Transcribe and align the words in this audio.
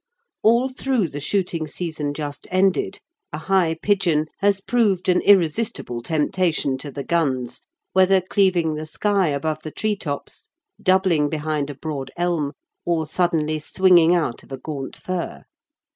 All 0.41 0.67
through 0.67 1.09
the 1.09 1.19
shooting 1.19 1.67
season 1.67 2.15
just 2.15 2.47
ended, 2.49 3.01
a 3.31 3.37
high 3.37 3.75
pigeon 3.83 4.25
has 4.39 4.59
proved 4.59 5.07
an 5.07 5.21
irresistible 5.21 6.01
temptation 6.01 6.79
to 6.79 6.89
the 6.89 7.03
guns, 7.03 7.61
whether 7.93 8.19
cleaving 8.19 8.73
the 8.73 8.87
sky 8.87 9.27
above 9.27 9.59
the 9.61 9.69
tree 9.69 9.95
tops, 9.95 10.49
doubling 10.81 11.29
behind 11.29 11.69
a 11.69 11.75
broad 11.75 12.09
elm, 12.17 12.53
or 12.83 13.05
suddenly 13.05 13.59
swinging 13.59 14.15
out 14.15 14.41
of 14.41 14.51
a 14.51 14.57
gaunt 14.57 14.95
fir. 14.97 15.43